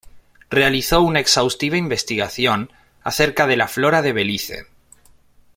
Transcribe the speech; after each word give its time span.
Realizó 0.49 1.03
una 1.03 1.19
exhaustiva 1.19 1.77
investigación 1.77 2.71
acerca 3.03 3.45
de 3.45 3.55
la 3.55 3.67
flora 3.67 4.01
de 4.01 4.13
Belice. 4.13 4.65